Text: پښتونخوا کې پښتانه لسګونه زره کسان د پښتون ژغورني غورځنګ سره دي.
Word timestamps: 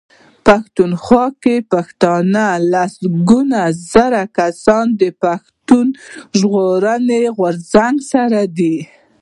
پښتونخوا 0.45 1.25
کې 1.43 1.55
پښتانه 1.73 2.45
لسګونه 2.71 3.61
زره 3.91 4.23
کسان 4.37 4.85
د 5.01 5.03
پښتون 5.23 5.87
ژغورني 6.39 7.23
غورځنګ 7.37 7.95
سره 8.11 8.39
دي. 8.57 8.77